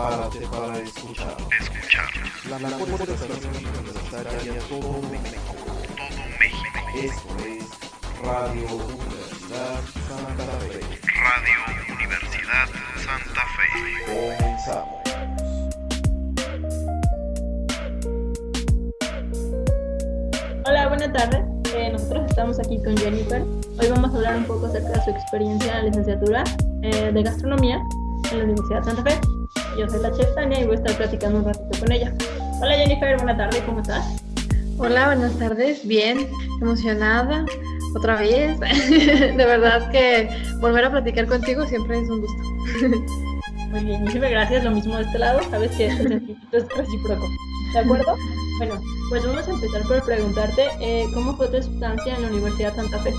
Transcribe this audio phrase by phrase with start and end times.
[0.00, 1.36] Prepárate para escuchar.
[1.60, 2.08] Escuchar.
[2.48, 5.52] La mejor estación universitaria de todo México.
[5.94, 6.80] Todo México.
[6.96, 7.68] Esto es
[8.24, 10.80] Radio Universidad Santa Fe.
[11.20, 11.58] Radio
[11.94, 12.66] Universidad
[12.96, 13.68] Santa Fe.
[14.06, 14.96] Comenzamos.
[20.66, 21.42] Hola, buenas tardes.
[21.74, 23.42] Eh, nosotros estamos aquí con Jennifer.
[23.42, 26.44] Hoy vamos a hablar un poco acerca de su experiencia en la licenciatura
[26.84, 27.82] eh, de gastronomía
[28.32, 29.39] en la Universidad Santa Fe.
[29.78, 32.12] Yo soy la chef Tania y voy a estar platicando un ratito con ella.
[32.60, 34.22] Hola Jennifer, buena tarde, ¿cómo estás?
[34.78, 35.86] Hola, buenas tardes.
[35.86, 36.28] Bien,
[36.60, 37.44] emocionada
[37.94, 38.58] otra vez.
[38.60, 40.28] de verdad que
[40.60, 42.42] volver a platicar contigo siempre es un gusto.
[43.70, 44.64] Muy bien, muchísimas gracias.
[44.64, 47.28] Lo mismo de este lado, sabes que este sentimiento es recíproco.
[47.72, 48.16] ¿De acuerdo?
[48.58, 52.74] Bueno, pues vamos a empezar por preguntarte eh, cómo fue tu estancia en la Universidad
[52.74, 53.14] Santa Fe.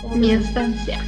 [0.00, 1.04] ¿Cómo Mi estancia.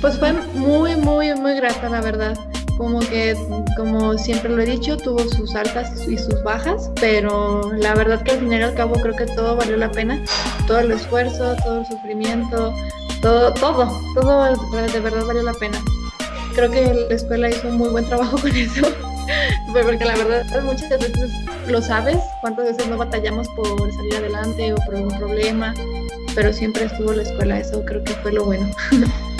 [0.00, 2.38] Pues fue muy, muy, muy grata, la verdad.
[2.76, 3.36] Como que,
[3.76, 8.32] como siempre lo he dicho, tuvo sus altas y sus bajas, pero la verdad que
[8.32, 10.22] al final y al cabo creo que todo valió la pena.
[10.66, 12.74] Todo el esfuerzo, todo el sufrimiento,
[13.20, 14.56] todo, todo, todo
[14.92, 15.78] de verdad valió la pena.
[16.54, 18.86] Creo que la escuela hizo un muy buen trabajo con eso,
[19.72, 21.30] porque la verdad muchas veces
[21.66, 25.74] lo sabes, cuántas veces no batallamos por salir adelante o por un problema,
[26.34, 28.68] pero siempre estuvo la escuela, eso creo que fue lo bueno.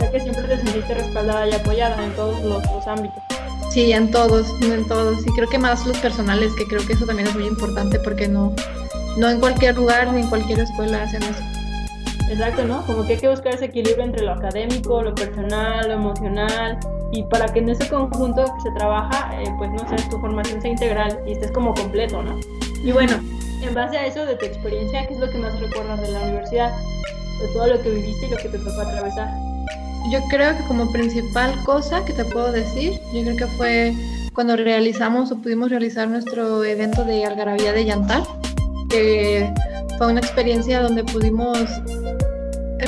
[0.00, 3.22] Creo que siempre te sentiste respaldada y apoyada en todos los, los ámbitos.
[3.70, 5.24] Sí, en todos, en todos.
[5.24, 8.26] Y creo que más los personales, que creo que eso también es muy importante porque
[8.26, 8.52] no,
[9.16, 11.42] no en cualquier lugar ni en cualquier escuela hacen eso.
[12.30, 12.84] Exacto, ¿no?
[12.86, 16.78] Como que hay que buscar ese equilibrio entre lo académico, lo personal, lo emocional,
[17.12, 20.62] y para que en ese conjunto que se trabaja, eh, pues no sé, tu formación
[20.62, 22.38] sea integral y estés como completo, ¿no?
[22.84, 23.14] Y bueno,
[23.62, 26.20] en base a eso de tu experiencia, ¿qué es lo que más recuerdas de la
[26.22, 26.72] universidad?
[27.40, 29.28] De todo lo que viviste y lo que te tocó atravesar.
[30.08, 33.94] Yo creo que como principal cosa que te puedo decir, yo creo que fue
[34.32, 38.22] cuando realizamos o pudimos realizar nuestro evento de Algarabía de Yantar,
[38.88, 39.52] que
[39.98, 41.58] fue una experiencia donde pudimos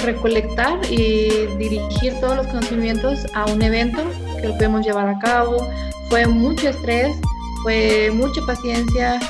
[0.04, 4.02] recolectar y dirigir todos los conocimientos a un evento
[4.40, 5.68] que lo pudimos llevar a cabo.
[6.08, 7.14] Fue mucho estrés,
[7.62, 9.20] fue mucha paciencia,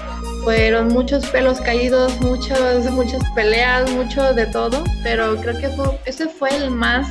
[0.44, 6.28] fueron muchos pelos caídos, muchos, muchas peleas, mucho de todo, pero creo que fue, ese
[6.28, 7.06] fue el más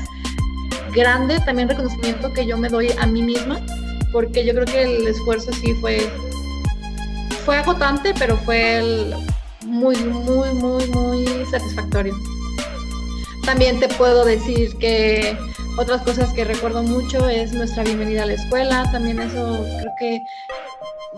[0.94, 3.60] grande también reconocimiento que yo me doy a mí misma,
[4.12, 6.10] porque yo creo que el esfuerzo sí fue,
[7.46, 9.14] fue agotante, pero fue
[9.66, 12.16] muy, muy, muy, muy satisfactorio.
[13.46, 15.38] También te puedo decir que
[15.78, 20.26] otras cosas que recuerdo mucho es nuestra bienvenida a la escuela, también eso creo que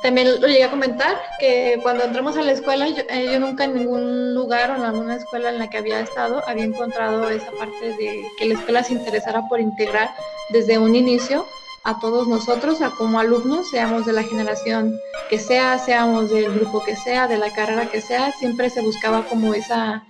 [0.04, 3.64] también lo llegué a comentar, que cuando entramos a la escuela, yo, eh, yo nunca
[3.64, 7.52] en ningún lugar o en alguna escuela en la que había estado había encontrado esa
[7.52, 10.14] parte de que la escuela se interesara por integrar
[10.50, 11.48] desde un inicio
[11.86, 15.00] a todos nosotros, a como alumnos, seamos de la generación
[15.30, 19.24] que sea, seamos del grupo que sea, de la carrera que sea, siempre se buscaba
[19.24, 20.04] como esa,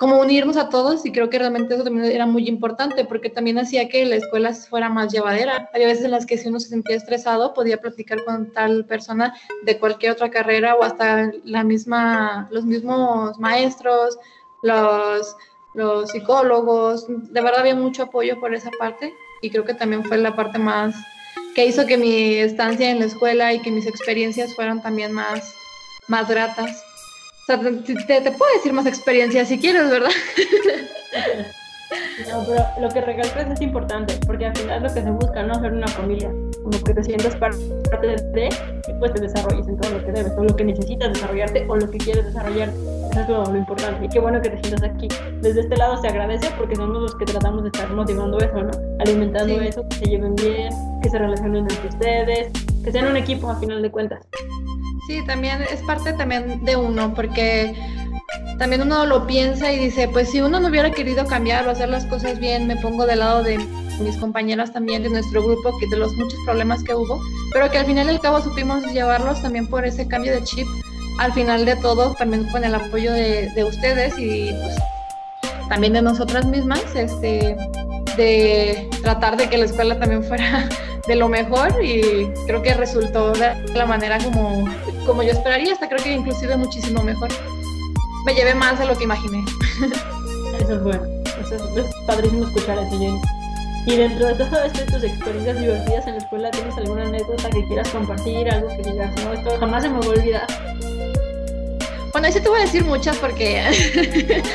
[0.00, 3.58] como unirnos a todos y creo que realmente eso también era muy importante porque también
[3.58, 5.68] hacía que la escuela fuera más llevadera.
[5.74, 9.34] Había veces en las que si uno se sentía estresado podía platicar con tal persona
[9.62, 14.18] de cualquier otra carrera o hasta la misma, los mismos maestros,
[14.62, 15.36] los,
[15.74, 17.04] los psicólogos.
[17.06, 19.12] De verdad había mucho apoyo por esa parte
[19.42, 20.94] y creo que también fue la parte más
[21.54, 25.54] que hizo que mi estancia en la escuela y que mis experiencias fueran también más,
[26.08, 26.89] más gratas.
[27.42, 30.10] O sea, te, te- te puedo decir más experiencias si quieres, ¿verdad?
[32.30, 35.54] No, pero lo que recalcas es importante, porque al final lo que se busca, ¿no?
[35.54, 36.30] Hacer una familia,
[36.62, 37.50] como que te sientas par-
[37.90, 38.48] parte de
[38.88, 41.74] y pues te desarrolles en todo lo que debes, todo lo que necesitas desarrollarte o
[41.76, 42.76] lo que quieres desarrollarte.
[43.10, 44.04] Eso es lo, lo importante.
[44.04, 45.08] Y qué bueno que te sientas aquí.
[45.40, 48.70] Desde este lado se agradece porque somos los que tratamos de estar motivando eso, ¿no?
[49.00, 49.66] Alimentando Sí.
[49.66, 50.68] eso, que se lleven bien,
[51.02, 52.52] que se relacionen entre ustedes,
[52.84, 54.20] que sean un equipo a final de cuentas.
[55.10, 57.74] Sí, también es parte también de uno, porque
[58.60, 61.88] también uno lo piensa y dice, pues si uno no hubiera querido cambiar o hacer
[61.88, 63.58] las cosas bien, me pongo del lado de
[63.98, 67.20] mis compañeras también, de nuestro grupo, que de los muchos problemas que hubo,
[67.52, 70.68] pero que al final y al cabo supimos llevarlos también por ese cambio de chip,
[71.18, 74.76] al final de todo, también con el apoyo de, de ustedes y pues
[75.68, 77.56] también de nosotras mismas, este,
[78.16, 80.68] de tratar de que la escuela también fuera
[81.10, 84.64] de lo mejor y creo que resultó de la manera como,
[85.04, 87.28] como yo esperaría, hasta creo que inclusive muchísimo mejor.
[88.24, 89.42] Me llevé más de lo que imaginé.
[90.60, 91.02] Eso es bueno.
[91.42, 93.20] Eso es, es padrísimo escuchar eso, Jenny.
[93.86, 97.66] Y dentro de todo esto, tus experiencias divertidas en la escuela, ¿tienes alguna anécdota que
[97.66, 98.48] quieras compartir?
[98.48, 100.46] Algo que digas, no, esto jamás se me va a olvidar.
[102.12, 103.64] Bueno, ahí sí te voy a decir muchas porque,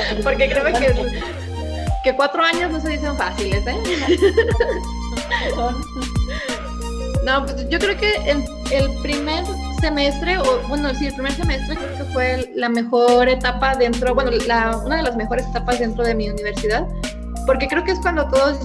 [0.23, 1.21] porque creo que,
[2.01, 3.75] que cuatro años no se dicen fáciles, ¿eh?
[7.25, 9.43] No, pues yo creo que el, el primer
[9.81, 14.29] semestre, o bueno, sí, el primer semestre creo que fue la mejor etapa dentro, bueno,
[14.47, 16.87] la, una de las mejores etapas dentro de mi universidad,
[17.47, 18.59] porque creo que es cuando todos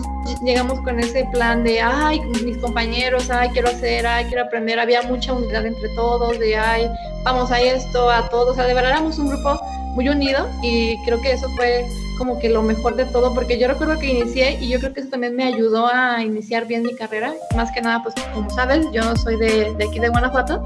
[0.45, 5.01] llegamos con ese plan de, ay, mis compañeros, ay, quiero hacer, ay, quiero aprender, había
[5.03, 6.87] mucha unidad entre todos, de, ay,
[7.25, 9.59] vamos a esto, a todos, o sea, de verdad éramos un grupo
[9.95, 11.85] muy unido y creo que eso fue
[12.21, 15.01] como que lo mejor de todo, porque yo recuerdo que inicié y yo creo que
[15.01, 18.85] eso también me ayudó a iniciar bien mi carrera, más que nada, pues como sabes,
[18.93, 20.63] yo soy de, de aquí de Guanajuato,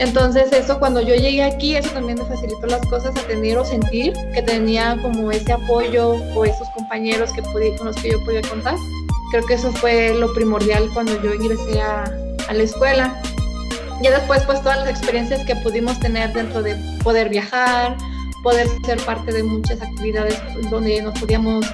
[0.00, 3.64] entonces eso cuando yo llegué aquí, eso también me facilitó las cosas a tener o
[3.64, 8.24] sentir que tenía como ese apoyo o esos compañeros que podía, con los que yo
[8.26, 8.74] podía contar.
[9.30, 12.04] Creo que eso fue lo primordial cuando yo ingresé a,
[12.48, 13.18] a la escuela.
[14.02, 17.96] Ya después pues todas las experiencias que pudimos tener dentro de poder viajar,
[18.42, 20.40] poder ser parte de muchas actividades
[20.70, 21.66] donde nos podíamos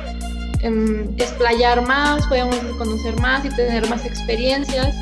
[0.62, 4.94] eh, explayar más, podíamos conocer más y tener más experiencias.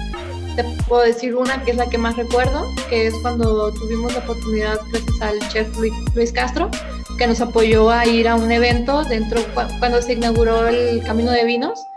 [0.56, 4.20] Te puedo decir una que es la que más recuerdo, que es cuando tuvimos la
[4.20, 5.68] oportunidad, gracias al chef
[6.14, 6.70] Luis Castro,
[7.18, 9.40] que nos apoyó a ir a un evento dentro
[9.80, 11.88] cuando se inauguró el Camino de Vinos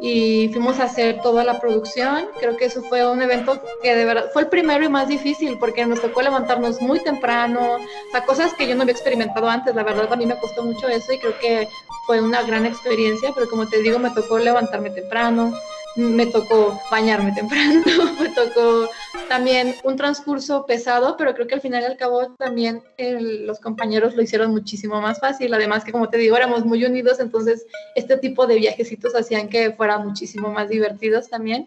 [0.00, 2.28] y fuimos a hacer toda la producción.
[2.38, 5.58] Creo que eso fue un evento que de verdad fue el primero y más difícil
[5.58, 9.74] porque nos tocó levantarnos muy temprano, o cosas que yo no había experimentado antes.
[9.74, 11.68] La verdad, a mí me costó mucho eso y creo que
[12.06, 15.52] fue una gran experiencia, pero como te digo, me tocó levantarme temprano,
[16.00, 17.82] me tocó bañarme temprano,
[18.20, 18.88] me tocó
[19.28, 24.14] también un transcurso pesado, pero creo que al final y al cabo también los compañeros
[24.16, 25.52] lo hicieron muchísimo más fácil.
[25.52, 29.72] Además que como te digo, éramos muy unidos, entonces este tipo de viajecitos hacían que
[29.72, 31.66] fueran muchísimo más divertidos también,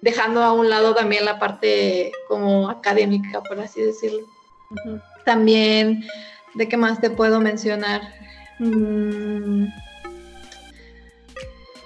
[0.00, 4.26] dejando a un lado también la parte como académica, por así decirlo.
[5.24, 6.04] También,
[6.54, 8.02] ¿de qué más te puedo mencionar?
[8.58, 9.66] Mm,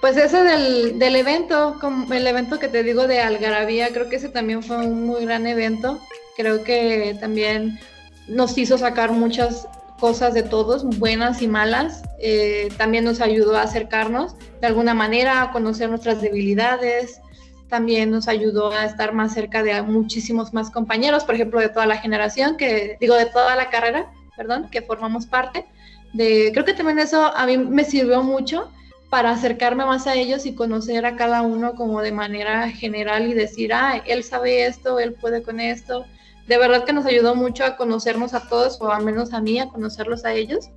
[0.05, 4.17] pues ese del, del, evento, como el evento que te digo de Algarabía, creo que
[4.17, 5.99] ese también fue un muy gran evento.
[6.37, 7.79] Creo que también
[8.27, 9.67] nos hizo sacar muchas
[9.99, 12.03] cosas de todos, buenas y malas.
[12.19, 17.19] Eh, también nos ayudó a acercarnos de alguna manera, a conocer nuestras debilidades.
[17.67, 21.87] También nos ayudó a estar más cerca de muchísimos más compañeros, por ejemplo, de toda
[21.87, 25.65] la generación, que digo, de toda la carrera, perdón, que formamos parte.
[26.13, 28.69] De, creo que también eso a mí me sirvió mucho
[29.09, 33.33] para acercarme más a ellos y conocer a cada uno como de manera general y
[33.33, 36.05] decir, ah, él sabe esto, él puede con esto.
[36.47, 39.59] De verdad que nos ayudó mucho a conocernos a todos, o al menos a mí,
[39.59, 40.69] a conocerlos a ellos.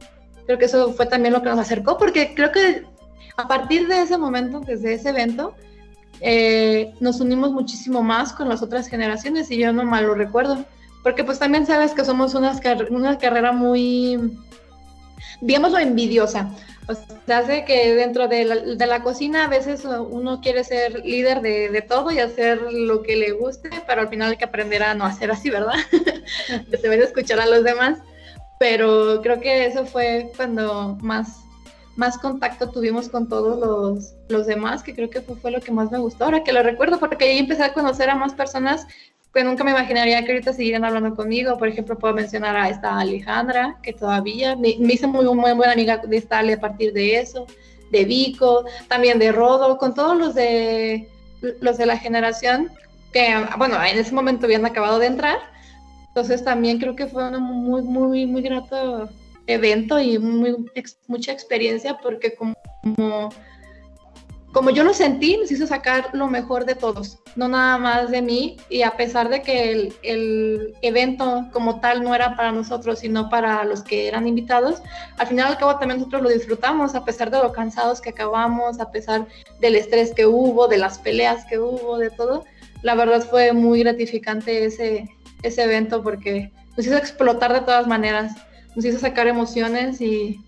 [0.47, 2.85] Creo que eso fue también lo que nos acercó, porque creo que
[3.37, 5.55] a partir de ese momento, desde ese evento,
[6.21, 10.65] eh, nos unimos muchísimo más con las otras generaciones y yo no mal lo recuerdo,
[11.03, 12.59] porque pues también sabes que somos una,
[12.91, 14.39] una carrera muy,
[15.41, 16.51] digámoslo, envidiosa.
[16.89, 21.05] O sea, hace que dentro de la, de la, cocina a veces uno quiere ser
[21.05, 24.47] líder de, de, todo y hacer lo que le guste, pero al final hay que
[24.47, 25.75] aprender a no hacer así, ¿verdad?
[26.83, 27.99] que a escuchar a los demás.
[28.59, 31.45] Pero creo que eso fue cuando más,
[31.99, 35.73] más contacto tuvimos con todos los, los demás, que creo que fue, fue, lo que
[35.73, 36.25] más me gustó.
[36.25, 38.87] Ahora que lo recuerdo, porque ahí empecé a conocer a más personas
[39.35, 41.59] que nunca me imaginaría que ahorita siguieran hablando conmigo.
[41.59, 45.73] Por ejemplo, puedo mencionar a esta Alejandra, que todavía me, me hice muy, muy buena
[45.73, 47.49] amiga de esta a partir de eso,
[47.91, 51.09] de Vico, también de Rodo, con todos los de,
[51.61, 52.71] los de la generación
[53.13, 55.39] que, bueno, en ese momento habían acabado de entrar.
[56.07, 59.09] Entonces también creo que fue un muy, muy, muy grato
[59.49, 60.57] evento y muy,
[61.09, 62.55] mucha experiencia porque como
[64.53, 68.23] como yo lo sentí, nos hizo sacar lo mejor de todos, no nada más de
[68.23, 68.57] mí.
[68.71, 73.29] Y a pesar de que el, el, evento como tal no era para nosotros, sino
[73.29, 74.83] para los que eran invitados,
[75.19, 78.81] al final al cabo también nosotros lo disfrutamos, a pesar de lo cansados que acabamos,
[78.81, 79.27] a pesar
[79.61, 82.45] del estrés que hubo, de las peleas que hubo, de todo.
[82.83, 85.09] La verdad fue muy gratificante ese,
[85.43, 88.33] ese evento porque nos hizo explotar de todas maneras,
[88.79, 90.41] nos hizo sacar emociones y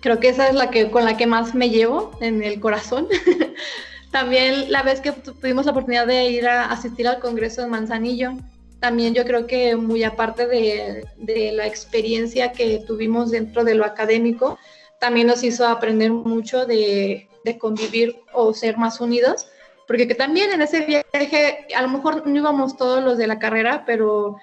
[0.00, 3.06] Creo que esa es la que con la que más me llevo en el corazón.
[4.10, 8.32] también la vez que tuvimos la oportunidad de ir a asistir al Congreso de Manzanillo,
[8.80, 13.84] también yo creo que muy aparte de, de la experiencia que tuvimos dentro de lo
[13.84, 14.58] académico,
[14.98, 19.48] también nos hizo aprender mucho de, de convivir o ser más unidos,
[19.86, 23.38] porque que también en ese viaje, a lo mejor no íbamos todos los de la
[23.38, 24.38] carrera, pero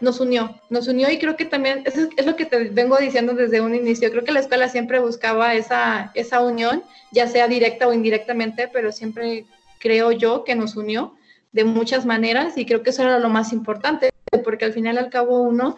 [0.00, 3.60] nos unió, nos unió y creo que también, es lo que te vengo diciendo desde
[3.60, 7.92] un inicio, creo que la escuela siempre buscaba esa, esa unión, ya sea directa o
[7.92, 9.46] indirectamente, pero siempre
[9.78, 11.14] creo yo que nos unió
[11.52, 14.10] de muchas maneras y creo que eso era lo más importante,
[14.44, 15.76] porque al final al cabo uno,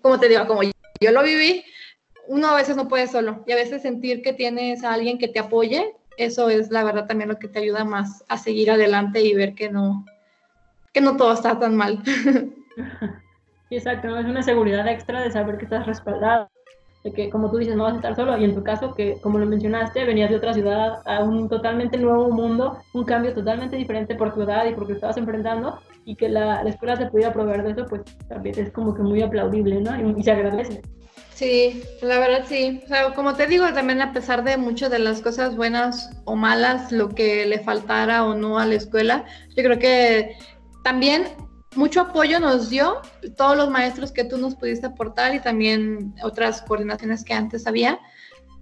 [0.00, 1.64] como te digo, como yo lo viví,
[2.26, 5.28] uno a veces no puede solo y a veces sentir que tienes a alguien que
[5.28, 9.22] te apoye eso es la verdad también lo que te ayuda más a seguir adelante
[9.22, 10.04] y ver que no,
[10.92, 12.02] que no todo está tan mal.
[13.70, 16.48] exacto, es una seguridad extra de saber que estás respaldado,
[17.02, 19.20] de que como tú dices no vas a estar solo y en tu caso que
[19.20, 23.76] como lo mencionaste venías de otra ciudad a un totalmente nuevo mundo, un cambio totalmente
[23.76, 27.62] diferente por tu edad y porque estabas enfrentando y que la, escuela se pudiera proveer
[27.62, 30.18] de eso, pues también es como que muy aplaudible, ¿no?
[30.18, 30.82] Y, se agradece.
[31.32, 32.80] Sí, la verdad sí.
[32.84, 36.36] O sea, como te digo, también a pesar de muchas de las cosas buenas o
[36.36, 39.24] malas, lo que le faltara o no a la escuela,
[39.56, 40.36] yo creo que
[40.84, 41.24] también
[41.76, 43.02] mucho apoyo nos dio
[43.36, 47.98] todos los maestros que tú nos pudiste aportar y también otras coordinaciones que antes había.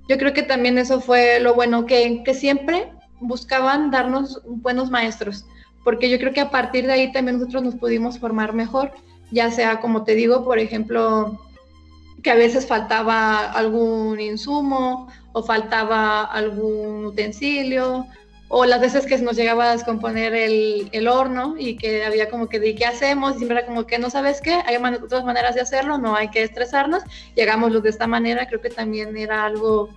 [0.08, 5.46] Yo creo que también eso fue lo bueno, que, que siempre buscaban darnos buenos maestros,
[5.84, 8.92] porque yo creo que a partir de ahí también nosotros nos pudimos formar mejor,
[9.30, 11.40] ya sea como te digo, por ejemplo,
[12.22, 18.06] que a veces faltaba algún insumo o faltaba algún utensilio
[18.54, 22.50] o las veces que nos llegaba a descomponer el, el, horno y que había como
[22.50, 25.54] que de qué hacemos, y siempre era como que no sabes qué, hay otras maneras
[25.54, 27.02] de hacerlo, no hay que estresarnos,
[27.40, 29.88] hagámoslo de esta manera, creo que también era algo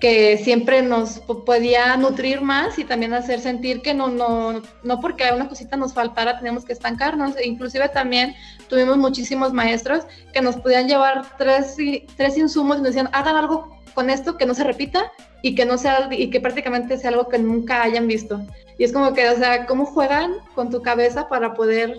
[0.00, 5.22] que siempre nos podía nutrir más y también hacer sentir que no, no, no porque
[5.32, 8.34] una cosita nos faltara tenemos que estancarnos, e inclusive también
[8.68, 11.76] tuvimos muchísimos maestros que nos podían llevar tres,
[12.16, 15.10] tres insumos y nos decían, hagan algo con esto que no se repita
[15.40, 18.42] y que no sea y que prácticamente sea algo que nunca hayan visto.
[18.78, 21.96] Y es como que, o sea, cómo juegan con tu cabeza para poder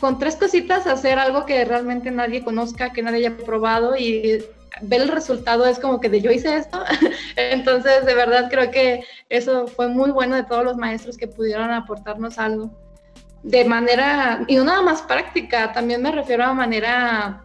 [0.00, 4.44] con tres cositas hacer algo que realmente nadie conozca, que nadie haya probado y
[4.82, 6.82] ver el resultado es como que de yo hice esto.
[7.36, 11.70] Entonces, de verdad creo que eso fue muy bueno de todos los maestros que pudieron
[11.70, 12.70] aportarnos algo
[13.42, 17.42] de manera, y no nada más práctica, también me refiero a manera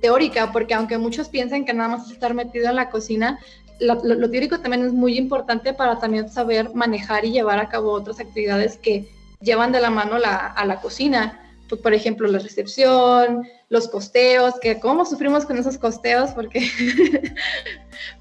[0.00, 3.38] teórica, porque aunque muchos piensen que nada más es estar metido en la cocina,
[3.80, 8.18] lo, teórico también es muy importante para también saber manejar y llevar a cabo otras
[8.18, 9.08] actividades que
[9.40, 11.44] llevan de la mano a la cocina.
[11.68, 16.60] Pues, por ejemplo, la recepción, los costeos, que cómo sufrimos con esos costeos, porque...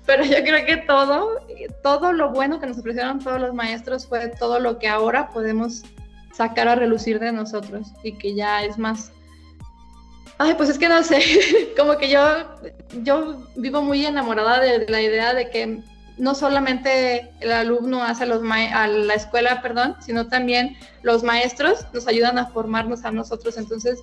[0.06, 1.40] Pero yo creo que todo,
[1.84, 5.84] todo lo bueno que nos ofrecieron todos los maestros fue todo lo que ahora podemos
[6.34, 9.12] sacar a relucir de nosotros y que ya es más
[10.40, 11.20] Ay, pues es que no sé,
[11.78, 12.22] como que yo,
[13.04, 15.82] yo vivo muy enamorada de, la idea de que
[16.18, 21.86] no solamente el alumno hace a, los a la escuela, perdón, sino también los maestros
[21.94, 23.58] nos ayudan a formarnos a nosotros.
[23.58, 24.00] Entonces,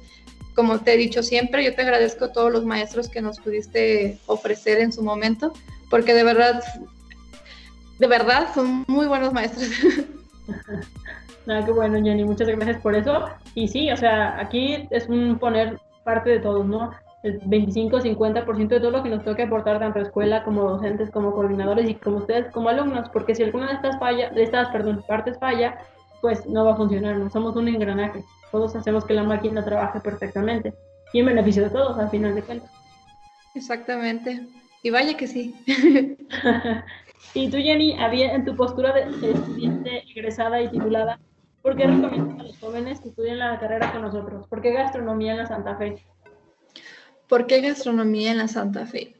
[0.55, 4.19] como te he dicho siempre, yo te agradezco a todos los maestros que nos pudiste
[4.27, 5.53] ofrecer en su momento,
[5.91, 6.63] porque de verdad,
[7.99, 9.69] de verdad son muy buenos maestros.
[11.47, 13.27] Nada, qué bueno, Jenny, muchas gracias por eso.
[13.55, 16.93] Y sí, o sea, aquí es un poner parte de todos, ¿no?
[17.23, 21.89] El 25-50% de todo lo que nos toca aportar tanto escuela como docentes, como coordinadores
[21.89, 25.39] y como ustedes como alumnos, porque si alguna de estas, falla, de estas perdón, partes
[25.39, 25.79] falla,
[26.21, 30.01] pues no va a funcionar, no somos un engranaje, todos hacemos que la máquina trabaje
[30.01, 30.75] perfectamente
[31.13, 32.71] y en beneficio de todos al final de cuentas.
[33.55, 34.47] Exactamente,
[34.83, 35.55] y vaya que sí.
[37.35, 41.19] y tú, Jenny, había en tu postura de estudiante egresada y titulada,
[41.65, 44.47] ¿Por qué recomiendas a los jóvenes que estudien la carrera con nosotros?
[44.49, 45.97] ¿Por qué gastronomía en la Santa Fe?
[47.27, 49.15] ¿Por qué gastronomía en la Santa Fe?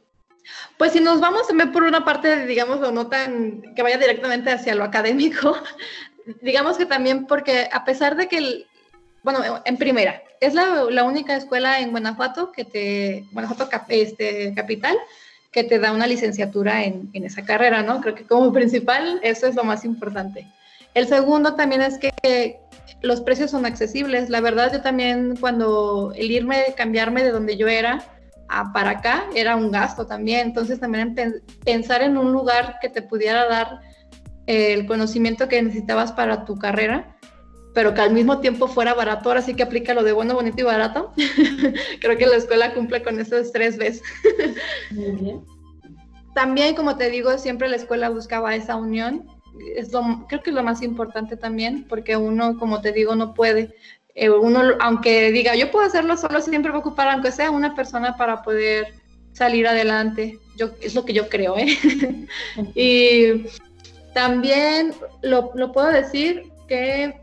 [0.77, 4.51] Pues si nos vamos ver por una parte, digamos, o no tan que vaya directamente
[4.51, 5.57] hacia lo académico,
[6.43, 8.67] digamos que también porque a pesar de que,
[9.23, 14.95] bueno, en primera, es la, la, única escuela en Guanajuato que te, Guanajuato este, capital,
[15.49, 18.01] que te da una licenciatura en, en esa carrera, ¿no?
[18.01, 20.45] Creo que como principal eso es lo más importante.
[20.95, 22.57] El segundo también es que
[23.01, 24.29] los precios son accesibles.
[24.29, 28.03] La verdad, yo también cuando el irme, cambiarme de donde yo era
[28.47, 30.47] a para acá, era un gasto también.
[30.47, 31.13] Entonces también
[31.65, 33.81] pensar en un lugar que te pudiera dar
[34.47, 37.17] eh, el conocimiento que necesitabas para tu carrera,
[37.73, 39.27] pero que al mismo tiempo fuera barato.
[39.27, 41.11] Ahora sí que aplica lo de bueno, bonito y barato.
[41.99, 44.01] Creo que la escuela cumple con esos tres veces.
[44.91, 45.43] Muy bien.
[46.33, 49.34] También, como te digo, siempre la escuela buscaba esa unión
[49.75, 49.89] es
[50.27, 53.75] creo que es lo más importante también, porque uno, como te digo, no puede.
[54.13, 57.75] Eh, uno, aunque diga, yo puedo hacerlo solo, siempre va a ocupar, aunque sea una
[57.75, 58.93] persona, para poder
[59.33, 60.39] salir adelante.
[60.57, 61.77] Yo, es lo que yo creo, ¿eh?
[62.75, 63.45] y
[64.13, 67.19] también lo, lo puedo decir que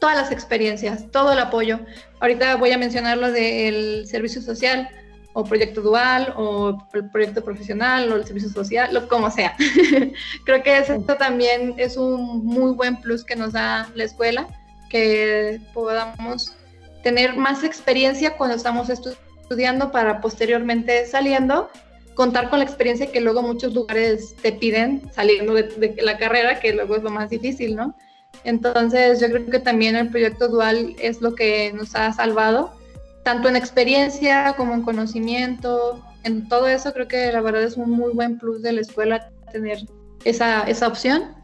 [0.00, 1.80] todas las experiencias, todo el apoyo.
[2.20, 4.88] Ahorita voy a mencionar lo del servicio social
[5.34, 9.56] o proyecto dual o el proyecto profesional o el servicio social, lo como sea.
[10.44, 14.46] Creo que eso también es un muy buen plus que nos da la escuela,
[14.90, 16.54] que podamos
[17.02, 21.70] tener más experiencia cuando estamos estudiando para posteriormente saliendo
[22.14, 26.60] contar con la experiencia que luego muchos lugares te piden saliendo de, de la carrera,
[26.60, 27.96] que luego es lo más difícil, ¿no?
[28.44, 32.74] Entonces yo creo que también el proyecto dual es lo que nos ha salvado,
[33.22, 37.90] tanto en experiencia como en conocimiento, en todo eso creo que la verdad es un
[37.90, 39.78] muy buen plus de la escuela tener
[40.24, 41.34] esa, esa opción.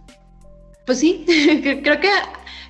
[0.87, 1.25] Pues sí,
[1.83, 2.09] creo que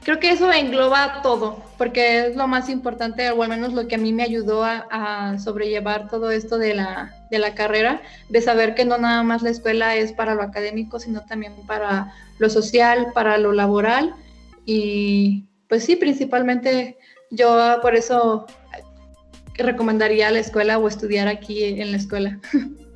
[0.09, 3.97] creo que eso engloba todo, porque es lo más importante, o al menos lo que
[3.97, 8.01] a mí me ayudó a, sobrellevar todo esto de la, de la carrera,
[8.31, 12.15] de saber que no nada más la escuela es para lo académico, sino también para
[12.39, 14.15] lo social, para lo laboral.
[14.65, 16.97] Y pues sí, principalmente
[17.31, 18.47] yo por eso
[19.59, 22.39] recomendaría la escuela o estudiar aquí en la escuela.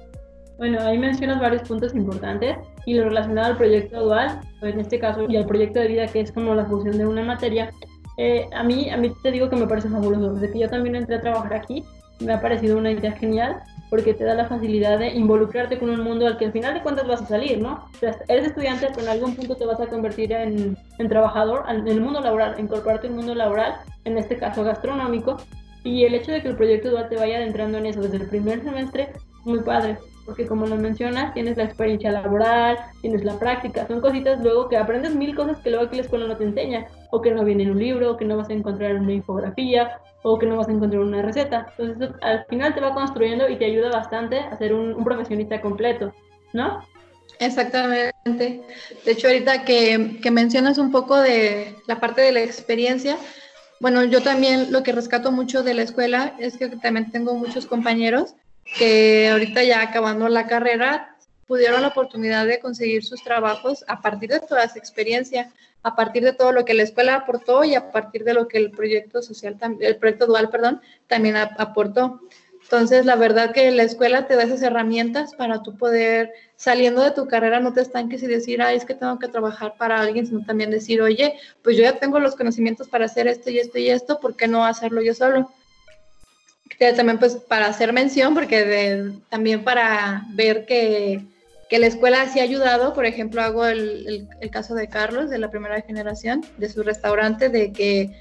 [0.58, 5.26] Bueno, ahí mencionas varios puntos importantes y lo relacionado al proyecto dual, en este caso,
[5.28, 7.72] y al proyecto de vida, que es como la fusión de una materia,
[8.16, 10.34] eh, a, mí, a mí te digo que me parece fabuloso.
[10.34, 11.82] Desde que yo también entré a trabajar aquí,
[12.20, 16.00] me ha parecido una idea genial porque te da la facilidad de involucrarte con un
[16.00, 17.84] mundo al que al final de cuentas vas a salir, ¿no?
[17.92, 21.64] O sea, eres estudiante, pero en algún punto te vas a convertir en, en trabajador,
[21.68, 25.38] en el mundo laboral, incorporarte el mundo laboral, en este caso gastronómico,
[25.84, 28.28] y el hecho de que el proyecto dual te vaya adentrando en eso desde el
[28.28, 29.12] primer semestre,
[29.44, 34.40] muy padre porque como lo mencionas, tienes la experiencia laboral, tienes la práctica, son cositas
[34.40, 37.32] luego que aprendes mil cosas que luego aquí la escuela no te enseña, o que
[37.32, 40.38] no viene en un libro, o que no vas a encontrar en una infografía, o
[40.38, 41.66] que no vas a encontrar una receta.
[41.76, 46.12] Entonces al final te va construyendo y te ayuda bastante a ser un, profesionista completo,
[46.52, 46.84] ¿no?
[47.40, 48.62] Exactamente.
[49.04, 53.16] De hecho, ahorita que, que mencionas un poco de la parte de la experiencia,
[53.82, 57.66] bueno, yo también lo que rescato mucho de la escuela es que también tengo muchos
[57.66, 58.36] compañeros
[58.78, 61.16] que ahorita ya acabando la carrera
[61.48, 65.50] pudieron la oportunidad de conseguir sus trabajos a partir de toda esa experiencia,
[65.82, 68.58] a partir de todo lo que la escuela aportó y a partir de lo que
[68.58, 72.20] el proyecto social, el proyecto dual, perdón, también aportó.
[72.72, 77.10] Entonces, la verdad que la escuela te da esas herramientas para tú poder, saliendo de
[77.10, 80.26] tu carrera, no te estanques y decir, ay, es que tengo que trabajar para alguien,
[80.26, 83.78] sino también decir, oye, pues yo ya tengo los conocimientos para hacer esto y esto
[83.78, 85.50] y esto, ¿por qué no hacerlo yo solo?
[86.96, 91.20] también pues para hacer mención, porque también para ver que,
[91.68, 95.38] que, la escuela sí ha ayudado, por ejemplo, hago el, el, caso de Carlos, de
[95.38, 98.16] la primera generación, de su restaurante, de que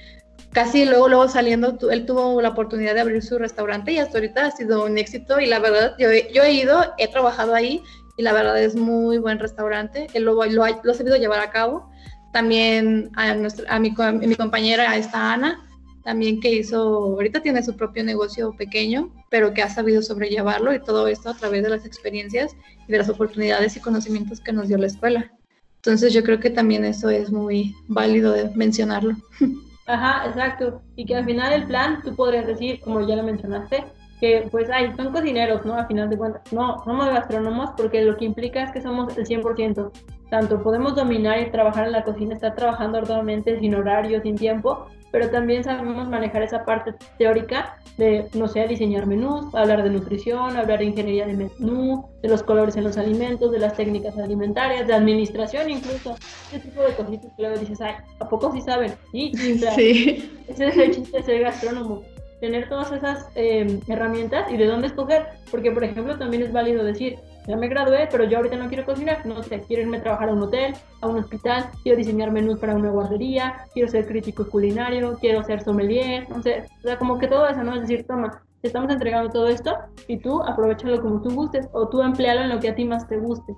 [0.52, 4.46] casi luego, luego saliendo, él tuvo la oportunidad de abrir su restaurante y hasta ahorita
[4.48, 7.82] ha sido un éxito y la verdad, yo, he ido, he trabajado ahí
[8.18, 11.52] y la verdad es muy buen restaurante, él lo, lo, lo ha sabido llevar a
[11.52, 11.90] cabo.
[12.34, 15.68] También a, nuestra, a, mi, a mi compañera, esta Ana,
[16.04, 20.82] también que hizo, ahorita tiene su propio negocio pequeño, pero que ha sabido sobrellevarlo y
[20.82, 22.56] todo esto a través de las experiencias
[22.88, 25.32] y de las oportunidades y conocimientos que nos dio la escuela.
[25.76, 29.18] Entonces yo creo que también eso es muy válido de mencionarlo.
[29.92, 30.82] Ajá, exacto.
[30.96, 33.84] Y que al final el plan, tú podrías decir, como ya lo mencionaste,
[34.22, 35.74] que pues ay, son cocineros, ¿no?
[35.76, 39.26] Al final de cuentas, no, somos gastrónomos porque lo que implica es que somos el
[39.26, 39.92] 100%.
[40.32, 44.86] Tanto podemos dominar y trabajar en la cocina, estar trabajando arduamente sin horario, sin tiempo,
[45.12, 50.56] pero también sabemos manejar esa parte teórica de, no sé, diseñar menús, hablar de nutrición,
[50.56, 54.88] hablar de ingeniería de menú, de los colores en los alimentos, de las técnicas alimentarias,
[54.88, 56.16] de administración incluso,
[56.48, 58.94] ese tipo de cositas que luego dices, ay, ¿a poco sí saben?
[59.12, 59.34] Sí,
[59.76, 60.40] sí.
[60.48, 62.04] ese es el chiste de ser gastrónomo,
[62.40, 66.86] tener todas esas eh, herramientas y de dónde escoger, porque por ejemplo también es válido
[66.86, 70.04] decir, ya me gradué, pero yo ahorita no quiero cocinar, no sé, quiero irme a
[70.04, 74.08] trabajar a un hotel, a un hospital, quiero diseñar menús para una guardería, quiero ser
[74.08, 77.76] crítico culinario, quiero ser sommelier, no sé, o sea, como que todo eso, ¿no?
[77.76, 79.76] Es decir, toma, te estamos entregando todo esto
[80.08, 83.08] y tú aprovechalo como tú gustes o tú emplealo en lo que a ti más
[83.08, 83.54] te guste.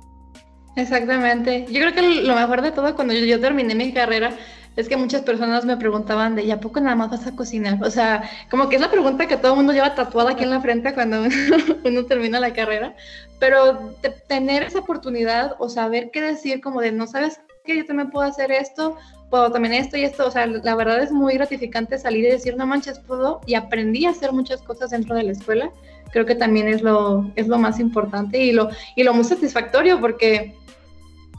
[0.76, 1.66] Exactamente.
[1.70, 4.32] Yo creo que lo mejor de todo cuando yo, yo terminé mi carrera
[4.76, 7.84] es que muchas personas me preguntaban de, ¿y a poco nada más vas a cocinar?
[7.84, 10.50] O sea, como que es la pregunta que todo el mundo lleva tatuada aquí en
[10.50, 11.24] la frente cuando
[11.86, 12.96] uno, termina la carrera,
[13.40, 13.94] pero
[14.28, 18.28] tener esa oportunidad o saber qué decir como de, no sabes que yo también puedo
[18.28, 18.98] hacer esto,
[19.30, 22.58] puedo también esto y esto, o sea, la verdad es muy gratificante salir y decir,
[22.58, 25.72] no manches, puedo, y aprendí a hacer muchas cosas dentro de la escuela,
[26.12, 30.00] creo que también es lo, es lo más importante y lo, y lo muy satisfactorio
[30.00, 30.56] porque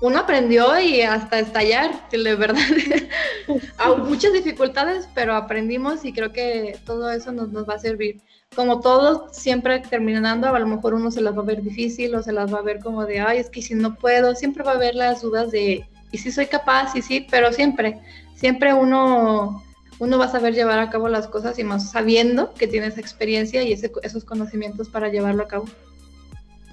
[0.00, 2.58] uno aprendió y hasta estallar, de verdad.
[4.08, 8.20] Muchas dificultades, pero aprendimos y creo que todo eso nos, nos va a servir.
[8.54, 12.22] Como todos, siempre terminando, a lo mejor uno se las va a ver difícil o
[12.22, 14.72] se las va a ver como de, ay, es que si no puedo, siempre va
[14.72, 18.00] a haber las dudas de, y si soy capaz, y sí, pero siempre,
[18.36, 19.64] siempre uno,
[19.98, 23.62] uno va a saber llevar a cabo las cosas y más sabiendo que tienes experiencia
[23.62, 25.64] y esos conocimientos para llevarlo a cabo.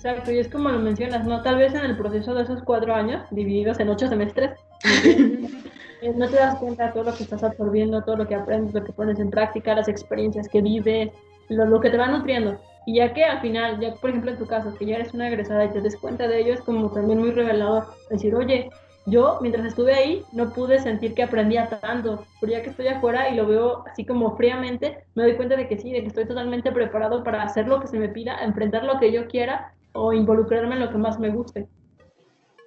[0.03, 1.43] Exacto, y es como lo mencionas, ¿no?
[1.43, 4.49] Tal vez en el proceso de esos cuatro años, divididos en ocho semestres,
[5.05, 8.73] eh, no te das cuenta de todo lo que estás absorbiendo, todo lo que aprendes,
[8.73, 11.11] lo que pones en práctica, las experiencias que vives,
[11.49, 12.59] lo, que te va nutriendo.
[12.87, 15.27] Y ya que al final, ya por ejemplo en tu caso, que ya eres una
[15.27, 17.85] egresada y te des cuenta de ello, es como también muy revelador.
[18.09, 18.71] Decir, oye,
[19.05, 23.29] yo mientras estuve ahí no pude sentir que aprendía tanto, pero ya que estoy afuera
[23.29, 26.25] y lo veo así como fríamente, me doy cuenta de que sí, de que estoy
[26.25, 30.13] totalmente preparado para hacer lo que se me pida, enfrentar lo que yo quiera o
[30.13, 31.67] involucrarme en lo que más me guste.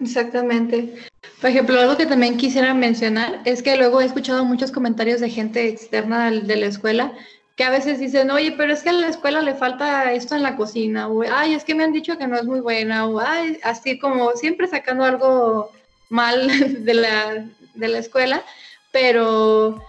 [0.00, 0.94] Exactamente.
[1.40, 5.30] Por ejemplo, algo que también quisiera mencionar es que luego he escuchado muchos comentarios de
[5.30, 7.12] gente externa de la escuela
[7.56, 10.42] que a veces dicen, oye, pero es que a la escuela le falta esto en
[10.42, 13.20] la cocina, o ay, es que me han dicho que no es muy buena, o
[13.20, 15.70] ay, así como siempre sacando algo
[16.08, 16.48] mal
[16.84, 18.42] de la, de la escuela,
[18.90, 19.80] pero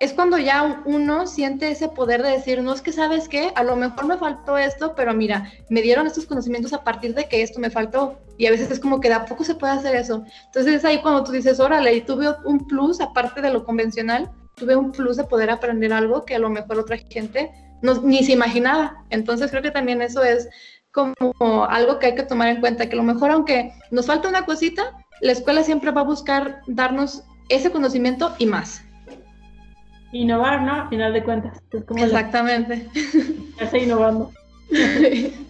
[0.00, 3.64] es cuando ya uno siente ese poder de decir, no es que sabes qué, a
[3.64, 7.42] lo mejor me faltó esto, pero mira, me dieron estos conocimientos a partir de que
[7.42, 8.20] esto me faltó.
[8.36, 10.24] Y a veces es como que de poco se puede hacer eso.
[10.46, 14.30] Entonces es ahí cuando tú dices, órale, y tuve un plus, aparte de lo convencional,
[14.54, 17.50] tuve un plus de poder aprender algo que a lo mejor otra gente
[17.82, 19.04] no, ni se imaginaba.
[19.10, 20.48] Entonces creo que también eso es
[20.92, 24.28] como algo que hay que tomar en cuenta, que a lo mejor aunque nos falta
[24.28, 28.82] una cosita, la escuela siempre va a buscar darnos ese conocimiento y más.
[30.12, 30.72] Innovar, ¿no?
[30.72, 31.62] A final de cuentas.
[31.96, 32.88] Exactamente.
[33.60, 33.78] La...
[33.78, 34.32] innovando.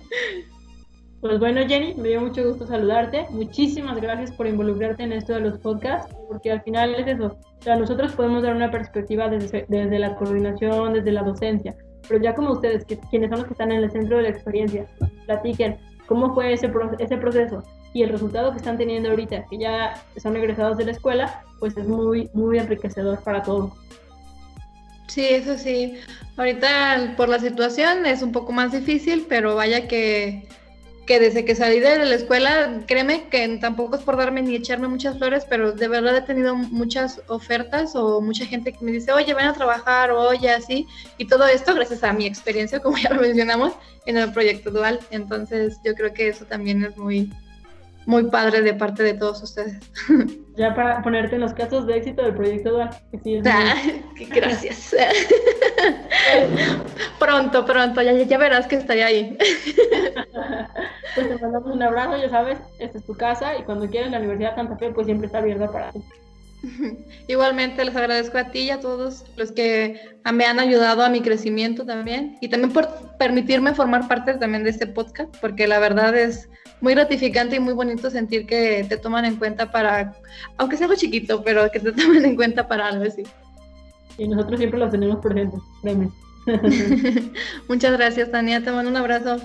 [1.21, 3.27] Pues bueno, Jenny, me dio mucho gusto saludarte.
[3.31, 7.37] Muchísimas gracias por involucrarte en esto de los podcasts, porque al final es eso.
[7.59, 11.75] O sea, nosotros podemos dar una perspectiva desde, desde la coordinación, desde la docencia,
[12.09, 14.29] pero ya como ustedes, que, quienes son los que están en el centro de la
[14.29, 14.87] experiencia,
[15.27, 19.94] platiquen cómo fue ese, ese proceso y el resultado que están teniendo ahorita, que ya
[20.16, 23.73] son egresados de la escuela, pues es muy, muy enriquecedor para todos.
[25.09, 25.94] Sí, eso sí.
[26.37, 30.47] Ahorita por la situación es un poco más difícil, pero vaya que
[31.09, 34.88] que desde que salí de la escuela, créeme que tampoco es por darme ni echarme
[34.88, 39.12] muchas flores, pero de verdad he tenido muchas ofertas o mucha gente que me dice,
[39.12, 43.09] oye, ven a trabajar, oye, así, y todo esto gracias a mi experiencia, como ya
[43.09, 43.73] lo mencionamos,
[44.05, 45.01] en el proyecto dual.
[45.11, 47.33] Entonces, yo creo que eso también es muy,
[48.09, 49.79] muy padre de parte de todos ustedes.
[50.57, 52.90] Ya para ponerte en los casos de éxito del proyecto Dual.
[53.47, 53.77] Ah,
[54.29, 54.92] gracias.
[57.21, 59.38] pronto, pronto, ya, ya verás que estaré ahí.
[61.14, 64.18] pues te mandamos un abrazo, ya sabes, esta es tu casa y cuando quieras la
[64.18, 66.03] Universidad de Santa Fe pues siempre está abierta para ti.
[67.29, 70.01] Igualmente les agradezco a ti y a todos los que
[70.33, 74.71] me han ayudado a mi crecimiento también y también por permitirme formar parte también de
[74.71, 76.49] este podcast, porque la verdad es
[76.81, 80.14] muy gratificante y muy bonito sentir que te toman en cuenta para,
[80.57, 83.23] aunque sea algo chiquito, pero que te tomen en cuenta para algo así.
[84.17, 85.61] Y nosotros siempre los tenemos presentes,
[87.69, 89.38] Muchas gracias, Tania, te mando un abrazo.